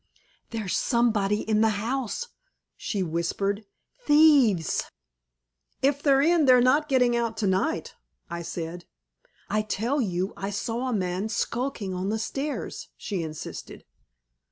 "There's 0.49 0.75
somebody 0.75 1.41
in 1.47 1.61
the 1.61 1.69
house," 1.77 2.29
she 2.75 3.03
whispered. 3.03 3.65
"Thieves!" 4.03 4.85
"If 5.83 6.01
they're 6.01 6.23
in 6.23 6.45
they'll 6.45 6.59
not 6.59 6.89
get 6.89 7.03
out 7.13 7.37
tonight," 7.37 7.93
I 8.27 8.41
said. 8.41 8.85
"I 9.47 9.61
tell 9.61 10.01
you, 10.01 10.33
I 10.35 10.49
saw 10.49 10.89
a 10.89 10.93
man 10.93 11.29
skulking 11.29 11.93
on 11.93 12.09
the 12.09 12.17
stairs," 12.17 12.89
she 12.97 13.21
insisted. 13.21 13.85